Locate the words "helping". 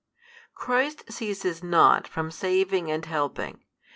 3.05-3.65